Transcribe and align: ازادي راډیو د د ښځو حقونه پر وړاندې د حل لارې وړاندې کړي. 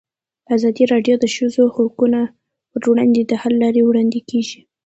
ازادي 0.55 0.83
راډیو 0.93 1.15
د 1.19 1.21
د 1.23 1.25
ښځو 1.35 1.63
حقونه 1.75 2.21
پر 2.71 2.81
وړاندې 2.91 3.21
د 3.25 3.31
حل 3.41 3.53
لارې 3.63 3.81
وړاندې 3.85 4.19
کړي. 4.29 4.45